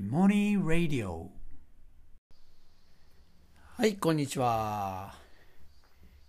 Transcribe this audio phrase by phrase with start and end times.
[0.00, 1.28] モニー・ラディオ
[3.76, 5.16] はいこんにちは、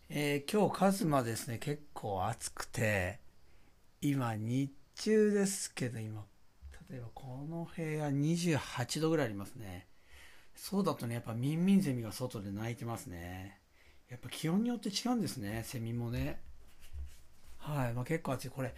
[0.09, 3.19] えー、今日カズマですね結構暑くて
[4.01, 6.23] 今日中ですけど今
[6.89, 9.85] 例えばこの部屋28度ぐらいありますね。
[10.55, 13.59] そうだとねやっぱミンミンゼミが外で鳴いてますね。
[14.09, 16.39] やっぱ気温によって違うんですねセミもね。
[17.59, 18.49] はい、まあ、結構暑い。
[18.49, 18.73] これ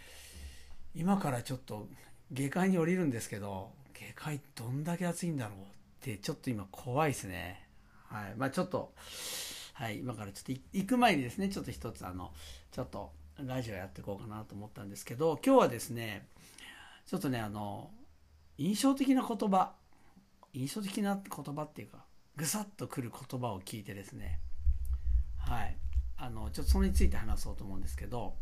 [0.94, 1.88] 今からちょっと
[2.32, 3.72] 下界に降りるんですけど
[4.02, 5.64] 下界どんだけ暑いんだろうっ
[6.02, 7.68] てちょっと今怖いですね。
[8.08, 8.36] はい。
[8.36, 8.94] まあちょっと
[9.74, 10.00] はい。
[10.00, 12.32] 今からちょっと行く前にですねちょっと一つあの
[12.72, 16.28] ちょっとラジオやっていこうかなと思ったんですけど今日はですね
[17.06, 17.92] ちょっとねあの
[18.58, 19.74] 印象的な言葉
[20.54, 22.06] 印象的な言葉っていうか
[22.36, 24.40] ぐさっとくる言葉を聞いてですね
[25.38, 25.78] はい。
[26.18, 28.36] あのちょっとそれについて話そうと思うんですけど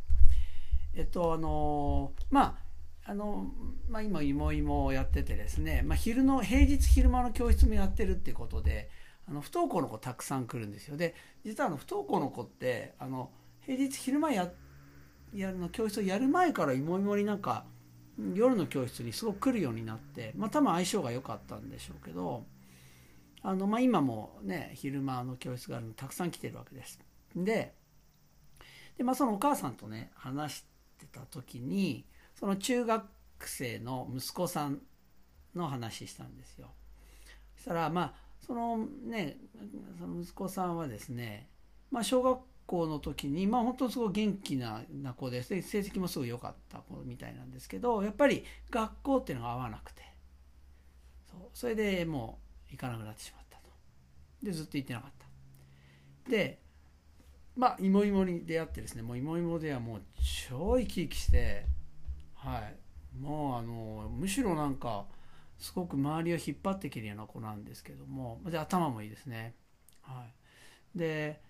[0.94, 2.69] えっとあのまあ
[3.06, 3.48] あの
[3.90, 8.90] まあ、今、いもいもをやっててですね、まあ、昼の平日昼間の教室もやってるっていうことで
[9.28, 14.52] あの不登校の子たくさん来るんですよで実はあの不登校の子ってあの平日昼間や
[15.34, 17.66] やるの教室をやる前からいもいもになんか
[18.34, 22.46] 夜の教室にすごく来るようになって、まあ、多分相性が良かったんでしょうけど
[23.42, 27.00] あの、まあ、今もね昼間の教室があるのたくさん来てるわけです。
[27.36, 27.74] で
[28.98, 30.64] で、まあ、そのお母さんとね話し
[31.00, 32.06] てた時に
[32.40, 33.06] その中学
[33.42, 34.80] 生の息子さん
[35.56, 36.70] の話したんですよ。
[37.58, 39.38] そしたらまあそのね
[40.00, 41.50] その息子さんはですね、
[41.92, 44.86] まあ、小学校の時にまあ本当すごい元気な
[45.18, 50.02] 子で成績もすごい良かった子みたいなんですけどやっぱり学校っていうのが合わなくて
[51.30, 53.70] そうそれでもう行かなくなってしまったと。
[54.42, 56.32] でずっと行ってなかった。
[56.32, 56.62] で
[57.58, 60.02] まあ芋芋に出会ってですねもう芋芋ではもう
[60.48, 61.66] 超生き生きして
[62.40, 63.20] はい。
[63.20, 65.06] もうあのむしろなんか
[65.58, 69.56] すごく周りを引っ張っていけるような子なんですけどもで頭もいいですね。
[70.02, 70.26] は
[70.96, 71.42] い、で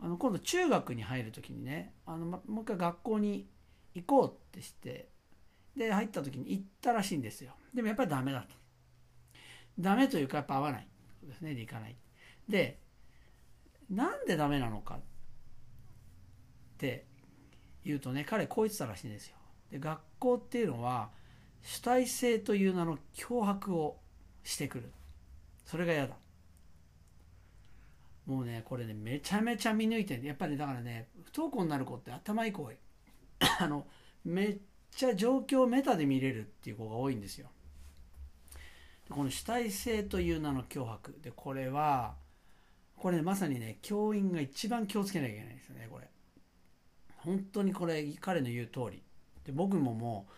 [0.00, 3.48] あの今度中学に入る時にねあの、まもう一回学校に
[3.94, 5.08] 行こうってして
[5.76, 7.52] で入った時に行ったらしいんですよ。
[7.72, 8.48] でもやっぱりダメだと。
[9.78, 10.86] ダメというかやっぱ合わない
[11.24, 11.96] ですねで行かない。
[12.48, 12.78] で
[13.90, 15.00] なんでダメなのかっ
[16.76, 17.06] て
[17.84, 19.36] 言うとね彼こう言ってたらしいんですよ。
[19.74, 21.10] で学校っていうのは
[21.60, 23.96] 主体性という名の脅迫を
[24.44, 24.92] してくる。
[25.66, 26.14] それが嫌だ。
[28.24, 32.76] もうねこれねめちゃめちゃ見抜いてるやっぱりだからね不登校になる子って頭いい子多い。
[33.58, 33.84] あの
[34.24, 34.58] めっ
[34.92, 37.50] ちゃ状況をメタで見れるっていう子が多いんですよ。
[39.10, 41.18] この主体性という名の脅迫。
[41.20, 42.14] でこれは
[42.96, 46.08] これ、ね、まさにね教員が一番気をつけなきゃいけないですよねこれ。
[47.16, 49.02] 本当にこれ彼の言う通り。
[49.44, 50.32] で僕ももう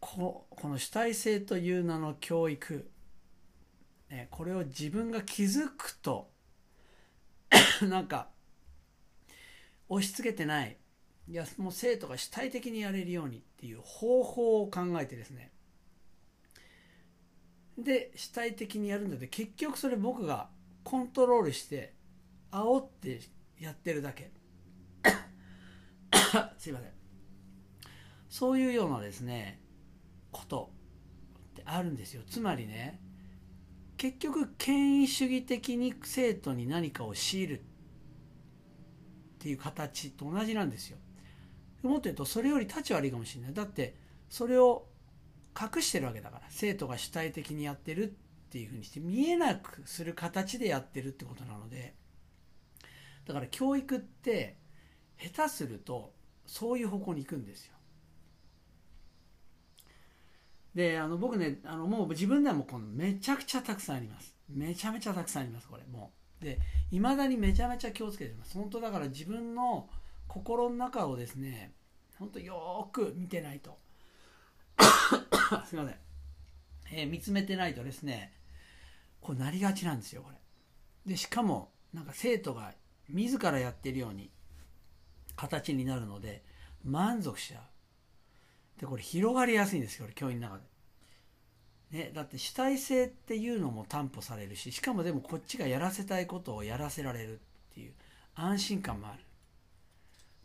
[0.00, 2.90] ここの主体性という名の教育、
[4.10, 6.30] ね、これを自分が気づくと
[7.88, 8.28] なんか
[9.88, 10.76] 押し付けてない。
[11.26, 15.50] いやもう生徒が主体的にやれるようにっていう方法を考えてですね。
[17.78, 20.48] で主体的にやるんだって結局それ僕が
[20.84, 21.94] コントロールして
[22.50, 23.20] 煽って
[23.58, 24.30] やってるだけ。
[26.58, 27.03] すいません。
[28.34, 29.60] そういうようなですね
[30.32, 30.72] こと
[31.52, 32.22] ってあるんですよ。
[32.28, 32.98] つまりね
[33.96, 37.62] 結局権威主義的に生徒に何かを強いるっ
[39.38, 40.98] ていう形と同じなんですよ。
[41.82, 43.54] もっと言うとそれより立ち悪いかもしれない。
[43.54, 43.94] だって
[44.28, 44.88] それを
[45.56, 46.46] 隠してるわけだから。
[46.48, 48.14] 生徒が主体的にやってるっ
[48.50, 51.94] ていうふうにして見えなくする形でやってるってことなので。
[53.26, 54.56] だから教育って
[55.18, 56.12] 下手すると
[56.46, 57.73] そういう方向に行くんですよ。
[60.74, 64.34] であの僕ねあのもう自分ではもうこのめちゃくちゃたくさんあります。
[64.48, 66.44] めちゃめちゃたくさんありますこれもう。
[66.44, 66.58] で
[66.90, 68.54] いまだにめちゃめちゃ気をつけてます。
[68.54, 69.88] 本当だから自分の
[70.26, 71.72] 心の中をですね
[72.18, 73.78] 本当よく見てないと。
[75.66, 75.94] すいません、
[76.90, 78.32] えー、見つめてないとですね
[79.20, 80.36] こうなりがちなんですよこれ。
[81.06, 82.74] でしかもなんか生徒が
[83.08, 84.30] 自らやってるように
[85.36, 86.42] 形になるので
[86.82, 87.62] 満足しちゃう。
[88.80, 90.74] でこれ広がりやすいんですよ教員の中で。
[91.90, 97.38] ね、だって主体性っていうのも担保されるししかもでもこっちがやらせたいことをやらせられるっ
[97.74, 97.92] ていう
[98.34, 99.18] 安心感もある。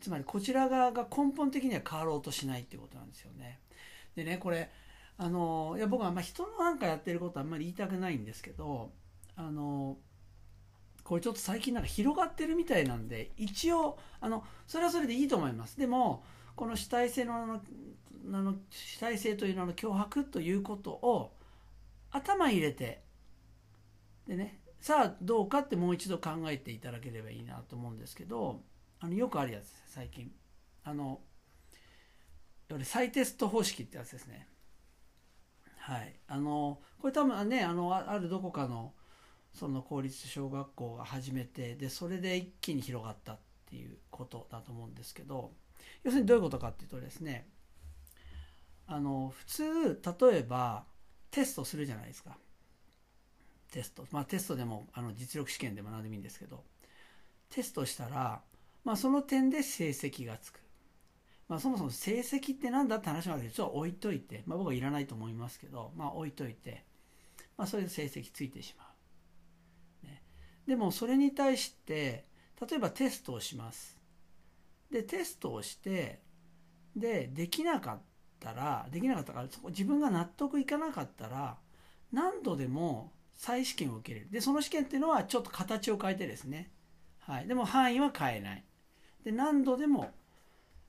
[0.00, 3.58] つまりこちら側が根本的には変わろうとしないっていうことなんですよね。
[4.14, 4.70] でねこれ
[5.18, 8.90] あのいや僕はあんま人のなんかやってることあんまり言いたくないんですけど
[9.36, 9.98] あの
[11.04, 15.78] これちょっと最近なんか広がってるみたいなんで一応あのそれはそれでいいと思います。
[15.78, 16.22] でも
[16.56, 17.60] この主体性の
[18.24, 21.34] の主体性という名の脅迫ということを
[22.10, 23.02] 頭入れて
[24.26, 28.60] でねさあどうかってもう一度考えていただければいいなと思うんですけど
[29.00, 30.30] あのよくあるやつ最近。
[30.84, 31.20] あの
[32.84, 34.48] 再テスト方式ってやつですね。
[35.78, 36.14] はい。
[36.28, 38.94] あのこれ多分ねあのあるどこかの
[39.52, 43.38] その公立小学校が始めてでそれで一気に広がったっ
[43.68, 45.52] ていうことだと思うんですけど
[46.04, 47.46] 要するにどういうことかっていうとですね
[48.86, 50.00] あの普通
[50.30, 50.84] 例えば
[51.30, 52.36] テストするじゃないですか。
[53.70, 54.04] テスト。
[54.10, 56.64] まあテストでもあの実力試験でも何でもいいんですけど。
[57.50, 58.40] テストしたら、
[58.84, 60.60] まあ、その点で成績がつく、
[61.48, 66.84] まあ、そもそも成績って何だって話もあるけどちょっと置いといて、まあ、僕はいらないと思いますけど、まあ、置いといて、
[67.58, 68.84] まあ、それで成績ついてしま
[70.04, 70.22] う、ね、
[70.66, 72.24] でもそれに対して
[72.60, 73.99] 例えばテストをします。
[74.90, 76.20] でテストをして
[76.96, 78.02] でできなかっ
[78.40, 81.56] たらできなかったからそこ自分が納得いかなかったら
[82.12, 84.30] 何度でも再試験を受けれる。
[84.30, 86.70] でその試験っていうのはちょっと形を変えてですね、
[87.20, 88.64] はい、でも範囲は変えない。
[89.24, 90.10] で何度でも、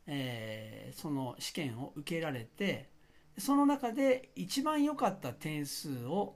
[0.07, 2.89] えー、その試験を受けられて
[3.37, 6.35] その中で一番良かった点数を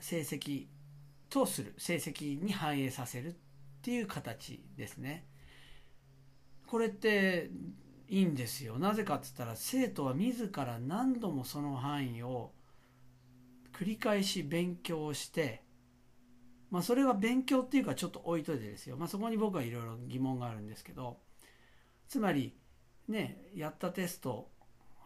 [0.00, 0.66] 成績
[1.28, 1.74] とする。
[1.76, 3.34] 成績に反映させるっ
[3.82, 5.27] ていう形ですね。
[6.68, 7.50] これって
[8.08, 8.78] いいんですよ。
[8.78, 12.52] なぜかっつったら生徒は自ら何度もその範囲を
[13.72, 15.62] 繰り返し勉強して
[16.70, 21.18] まあそれは勉強っていうかちょっと置いといてですよ、まあ、そこに僕はいろいろ疑問があるんですけど
[22.08, 22.54] つまり
[23.08, 24.48] ねやったテスト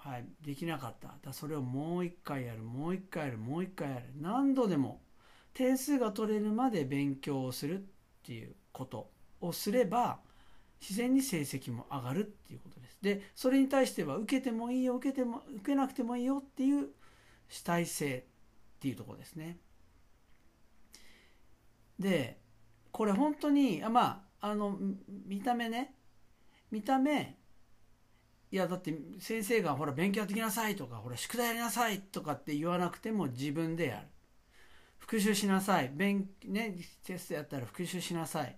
[0.04, 1.14] はい、できなかった。
[1.24, 4.06] だそれをもう一回やるもう一回やるもう一回やる。
[4.20, 5.00] 何度でも
[5.54, 7.82] 点数が取れるまで勉強をするっ
[8.24, 10.18] ていうことをすれば
[10.82, 12.98] 自然に成績も上がるっていうことです。
[13.00, 16.88] でそれに対しては受けてもいいよ受けても受けなくてもいいよっていう
[17.48, 18.22] 主体性っ
[18.80, 19.58] ていうとこですね。
[21.98, 22.40] で
[22.90, 24.76] これ本当にあまああの
[25.26, 25.94] 見た目ね
[26.70, 27.38] 見た目
[28.50, 34.08] いやだって先生がほら勉強やってきなさいとかほら宿題やりなさいとかって言わなくても自分でやる
[34.98, 38.56] 復習しなさい勉ねテストやったら復習しなさい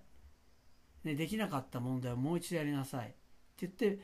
[1.05, 3.07] ね、できなかった問題をもう一度やりなさい。
[3.07, 3.15] って
[3.61, 3.99] 言って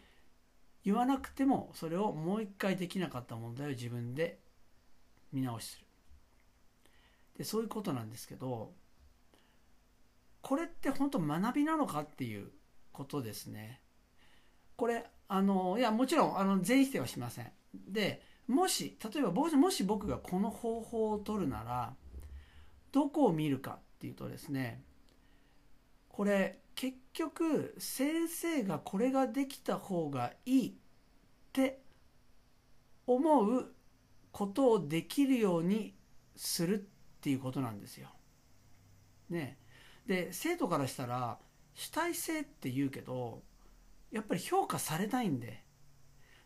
[0.84, 4.40] 言わなくてもそれをもう一回できなかった問題を自分で
[5.34, 5.86] 見直しする。
[7.38, 8.74] でそういうことなんですけど
[10.42, 12.52] これって本当学びなのかっていう
[12.92, 13.82] ことですね。
[14.76, 17.52] これあのいやもちろんあの全否定はしません。
[17.74, 21.94] でもし例えばもし僕がこの方法を取るなら
[22.92, 24.84] どこを見るかっていうとですね
[26.10, 30.74] これ結局先生がこれができた方がいいっ
[31.54, 31.82] て
[33.06, 33.74] 思う
[34.32, 35.94] ことをできるように
[36.36, 36.84] するっ
[37.22, 38.10] ていうことなんですよ。
[39.30, 39.58] ね、
[40.08, 41.40] で生徒からしたら
[41.74, 43.44] 主体性って言うけど
[44.12, 45.64] やっぱり評価されないんで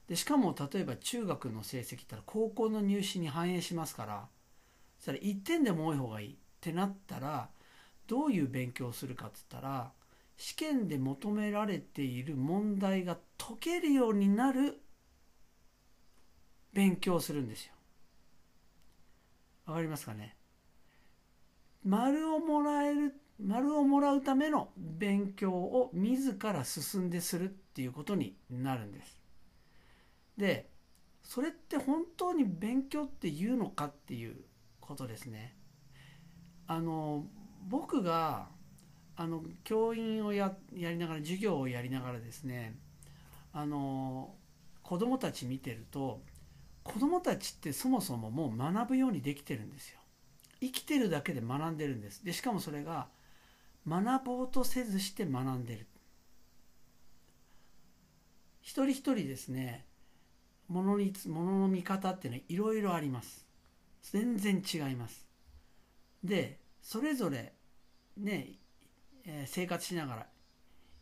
[0.08, 4.28] でしかも例えば中学の成績ったら高校の入試に反映しますから
[5.00, 7.50] それ1点でも多い方がいいってなったら
[8.08, 9.92] どういう勉強をするかっつったら
[10.38, 14.82] 試験で求められている問題が解けるようになる
[16.74, 17.74] 勉強をするんですよ。
[19.66, 20.36] わかりますかね？
[21.84, 29.22] 丸をもらえる丸をもらうための勉強を自ら進んでするっていうことになるんです。
[30.38, 30.70] で
[31.24, 34.36] それって本当に勉強って言うのかっていう
[34.80, 35.56] ことですね。
[36.68, 37.26] あの
[37.68, 38.50] 僕が
[39.18, 42.76] あの教員をややりながら授業をやりながらですね
[43.54, 44.36] あの
[44.84, 46.22] 子供たち見てると
[46.84, 50.00] 子供たちってそもそももう学ぶようにできてるんですよ。
[50.62, 52.24] 生きてるだけで学んでるんです。
[52.24, 53.08] でしかもそれが
[53.88, 55.88] 学ぼうとせずして学んでる。
[58.62, 59.86] 一人一人ですね
[60.68, 63.46] ものにものの見方っていうのはいろいろあります。
[64.04, 65.26] 全然違います。
[66.24, 67.54] でそれぞれ
[68.18, 68.60] ね
[69.26, 70.28] え生活しながら、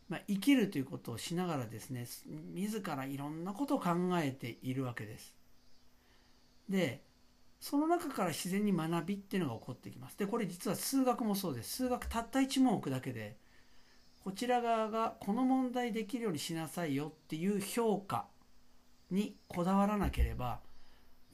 [0.08, 2.06] まあ、生きるということをしながらですね
[2.54, 5.34] 自らいろんなことを考えているわけです。
[6.68, 7.02] で
[7.60, 10.18] その中から自然に学びっていうのが起こってきます。
[10.18, 11.76] でこれ実は数学もそうです。
[11.76, 13.36] 数学たった1問置くだけで
[14.22, 18.26] こちら側がこの問題できるようにしなさいよっていう評価
[19.10, 20.60] にこだわらなければ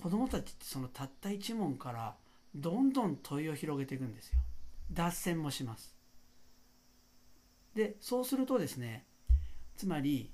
[0.02, 2.14] 子どもたちってそのたった1問から
[2.54, 4.38] どんどん問いを広げていくんですよ。
[4.92, 5.99] 脱線もします。
[7.74, 9.04] でそうするとですね
[9.76, 10.30] つまり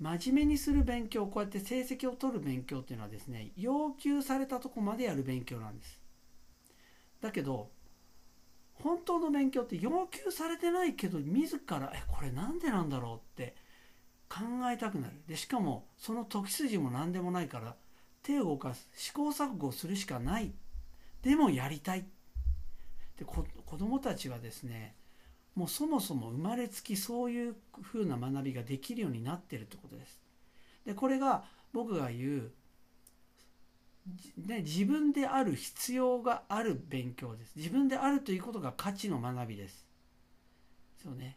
[0.00, 6.00] 真面目にする勉強こうやって成績を取る勉強っていうのはですね要求されたとこまでやる勉強なんです。
[7.20, 7.70] だけど
[8.74, 13.56] 本当の勉強って要求されてないけど自らえこれなんでなんだろうって
[14.28, 15.14] 考えたくなる。
[15.26, 17.74] でしかもその時筋も何でもないから
[18.22, 20.52] 手を動かす試行錯誤するしかない。
[21.22, 22.06] でもやりたい。
[23.18, 23.44] で子
[23.76, 24.94] 供たちはですね
[25.54, 30.20] もうそもそも生まれつきそういう風な学びができるようになってるってことです
[30.86, 32.52] でこれが僕が言う
[34.36, 37.52] ね、自分である必要がある勉強です。
[37.56, 39.86] 自分であるということが価値の学びです。
[41.02, 41.36] そうね。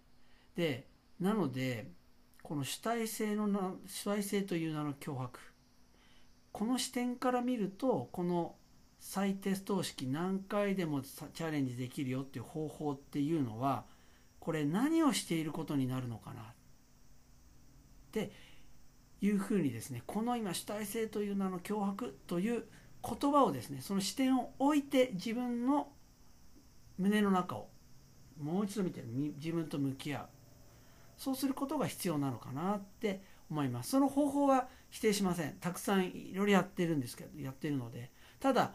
[0.56, 0.88] で、
[1.20, 1.92] なので、
[2.42, 5.40] この主体性のな、主体性という名の脅迫。
[6.52, 8.56] この視点から見ると、この
[9.00, 13.86] 再テスト式何回でもチャレンジできるよっていう方法っていうのは、
[14.42, 16.42] これ何をしていることになるのかな？
[16.42, 16.46] っ
[18.12, 18.32] て
[19.22, 22.66] いうふうにですねこの今主体性という名の脅迫という
[23.04, 25.88] 言葉をですねその視点を置いて自分の
[26.98, 27.70] 胸の中を
[28.42, 29.04] もう一度見て
[29.38, 30.26] 自分と向き合う。
[31.18, 33.92] そうすることが必要なのかなって思います。
[33.92, 35.54] その方法は否定しません。
[35.62, 38.10] たくさんいろいろやってるんですけどやってるので。
[38.40, 38.74] ただ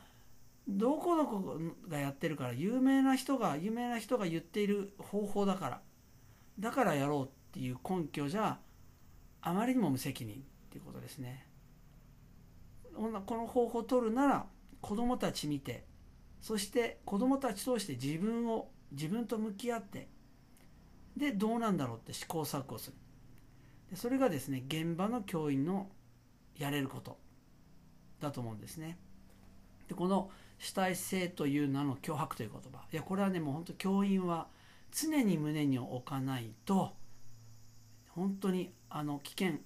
[0.68, 1.58] どこどこ
[1.88, 5.80] がやってるから有名な人が有名な人が言っている方法だから。
[6.58, 8.58] だからやろうっていう根拠じゃ
[9.42, 10.38] あまりにも無責任っ
[10.70, 11.46] ていうことですね。
[12.94, 14.46] この方法を取るなら
[14.80, 15.84] 子供たち見て
[16.40, 20.08] そして子供たち通して自分を自分と向き合って
[21.16, 22.96] でどうなんだろうって試行錯誤する。
[23.90, 25.90] でそれがですね現場の教員の
[26.56, 27.18] やれること
[28.20, 28.98] だと思うんですね。
[29.88, 32.84] でこの主体性という名の脅迫という言葉。
[32.92, 34.48] いやこれはねもう本当教員は
[34.90, 36.94] 常に胸に置かないと
[38.08, 39.58] 本当にあの危険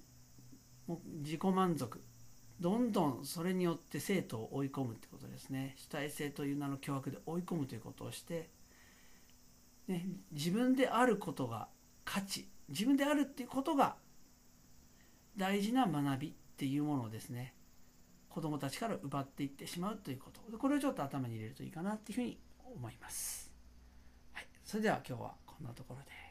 [1.21, 2.01] 自己満足
[2.59, 5.73] どんどんそれによって生徒を追い込むということですね。
[5.77, 8.49] 主体性という名の脅迫で追い込むということをして、
[9.87, 11.69] ね、自分であることが
[12.05, 13.95] 価値自分であるっていうことが
[15.37, 17.53] 大事な学びっていうものをですね。
[18.33, 23.51] 子どもたちから奪っていってしまうということこれをちょっと頭に入れるといいかなっていうふうに思います。
[24.33, 26.30] はい、それでは今日はこんなところで。